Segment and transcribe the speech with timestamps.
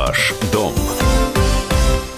[0.00, 0.72] Ваш дом.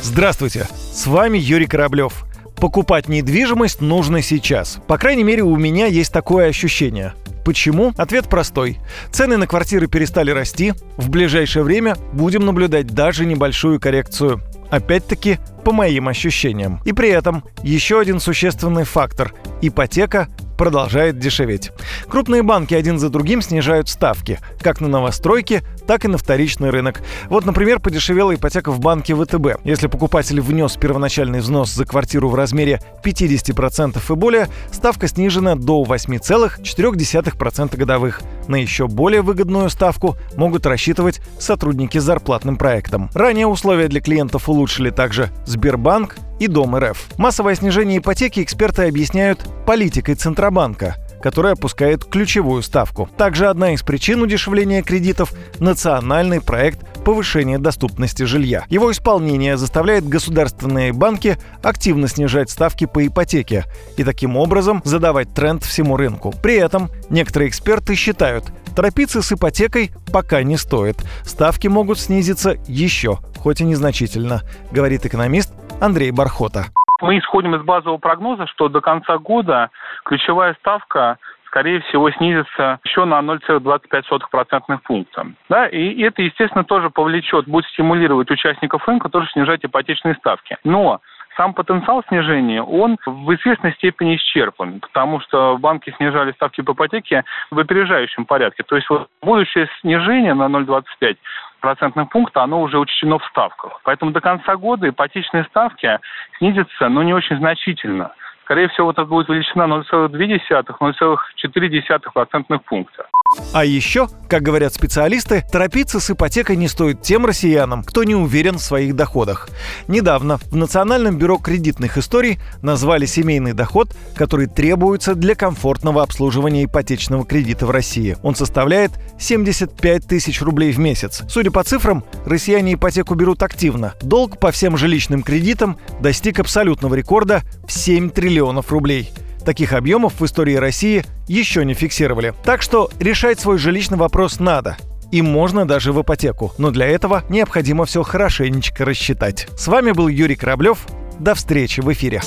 [0.00, 2.26] Здравствуйте, с вами Юрий Кораблев.
[2.54, 4.78] Покупать недвижимость нужно сейчас.
[4.86, 7.14] По крайней мере, у меня есть такое ощущение.
[7.44, 7.92] Почему?
[7.96, 8.78] Ответ простой.
[9.10, 10.74] Цены на квартиры перестали расти.
[10.96, 14.40] В ближайшее время будем наблюдать даже небольшую коррекцию.
[14.70, 16.80] Опять-таки, по моим ощущениям.
[16.84, 20.28] И при этом еще один существенный фактор– ипотека
[20.62, 21.72] продолжает дешеветь.
[22.08, 27.02] Крупные банки один за другим снижают ставки, как на новостройки, так и на вторичный рынок.
[27.28, 29.64] Вот, например, подешевела ипотека в банке ВТБ.
[29.64, 35.82] Если покупатель внес первоначальный взнос за квартиру в размере 50% и более, ставка снижена до
[35.82, 38.22] 8,4% годовых.
[38.46, 43.10] На еще более выгодную ставку могут рассчитывать сотрудники с зарплатным проектом.
[43.14, 47.10] Ранее условия для клиентов улучшили также Сбербанк, и Дом РФ.
[47.18, 53.08] Массовое снижение ипотеки эксперты объясняют политикой Центробанка которая опускает ключевую ставку.
[53.16, 58.64] Также одна из причин удешевления кредитов– национальный проект повышения доступности жилья.
[58.68, 65.62] Его исполнение заставляет государственные банки активно снижать ставки по ипотеке и таким образом задавать тренд
[65.62, 66.34] всему рынку.
[66.42, 70.96] При этом некоторые эксперты считают, торопиться с ипотекой пока не стоит.
[71.24, 75.52] Ставки могут снизиться еще, хоть и незначительно, говорит экономист
[75.82, 76.66] Андрей Бархота.
[77.00, 79.70] Мы исходим из базового прогноза, что до конца года
[80.04, 85.26] ключевая ставка скорее всего, снизится еще на 0,25% пункта.
[85.50, 85.66] Да?
[85.66, 90.56] И это, естественно, тоже повлечет, будет стимулировать участников рынка тоже снижать ипотечные ставки.
[90.64, 91.02] Но
[91.36, 97.24] сам потенциал снижения, он в известной степени исчерпан, потому что банки снижали ставки по ипотеке
[97.50, 98.62] в опережающем порядке.
[98.62, 101.16] То есть вот будущее снижение на 0,25
[101.62, 103.80] процентных пункта, оно уже учтено в ставках.
[103.84, 105.98] Поэтому до конца года ипотечные ставки
[106.36, 108.12] снизятся, но не очень значительно.
[108.44, 113.06] Скорее всего, это будет величина 0,2-0,4% пункта.
[113.52, 118.58] А еще, как говорят специалисты, торопиться с ипотекой не стоит тем россиянам, кто не уверен
[118.58, 119.48] в своих доходах.
[119.88, 127.26] Недавно в Национальном бюро кредитных историй назвали семейный доход, который требуется для комфортного обслуживания ипотечного
[127.26, 128.16] кредита в России.
[128.22, 131.22] Он составляет 75 тысяч рублей в месяц.
[131.28, 133.94] Судя по цифрам, россияне ипотеку берут активно.
[134.00, 139.12] Долг по всем жилищным кредитам достиг абсолютного рекорда в 7 триллионов рублей.
[139.44, 142.34] Таких объемов в истории России еще не фиксировали.
[142.44, 144.76] Так что решать свой жилищный вопрос надо.
[145.10, 146.52] И можно даже в ипотеку.
[146.58, 149.48] Но для этого необходимо все хорошенечко рассчитать.
[149.56, 150.86] С вами был Юрий Кораблев.
[151.18, 152.22] До встречи в эфире.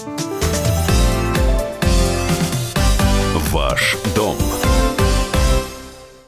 [3.51, 4.24] Ваш дом